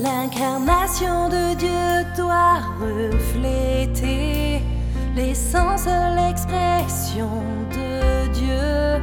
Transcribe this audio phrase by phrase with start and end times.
[0.00, 4.62] L'incarnation de Dieu doit refléter
[5.16, 7.42] l'essence, l'expression
[7.72, 9.02] de Dieu.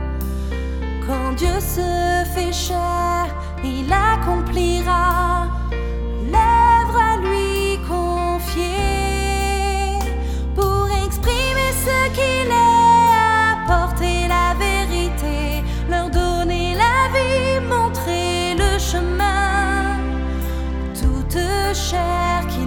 [1.06, 3.28] Quand Dieu se fait chair,
[3.62, 5.25] il accomplira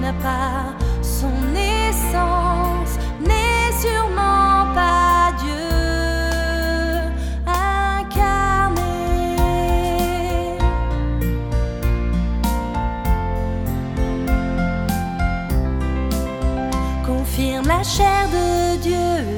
[0.08, 5.68] n'a pas son essence n'est sûrement pas Dieu
[7.46, 8.80] incarné.
[17.06, 18.96] confirme la chair de Dieu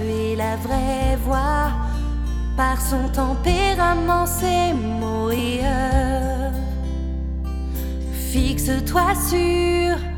[0.09, 1.73] et la vraie voix
[2.57, 6.59] par son tempérament, ses mots et œuvres.
[8.13, 10.10] Fixe-toi sur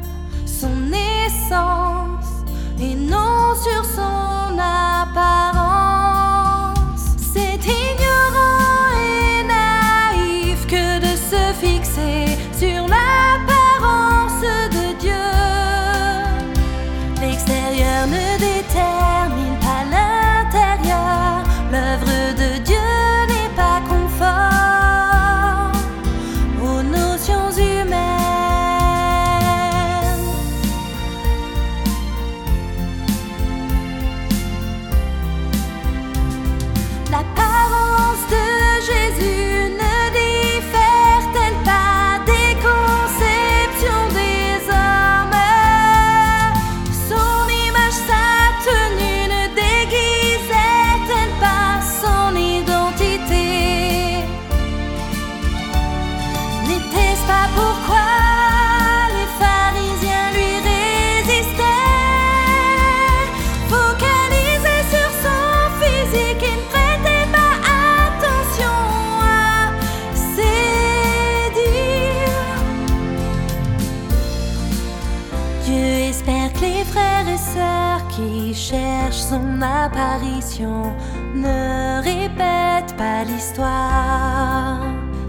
[78.22, 80.94] qui cherchent son apparition
[81.34, 84.80] ne répètent pas l'histoire.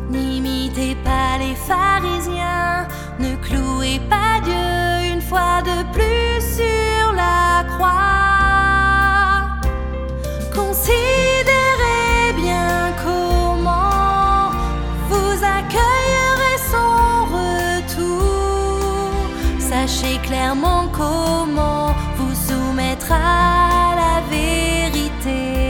[0.10, 2.88] N'imitez pas les pharisiens,
[3.20, 8.00] ne clouez pas Dieu une fois de plus sur la croix.
[10.54, 14.52] Considérez bien comment
[15.10, 16.96] vous accueillerez son
[17.38, 19.10] retour.
[19.60, 21.88] Sachez clairement comment
[22.18, 22.33] vous
[22.74, 25.63] soumettre à la vérité.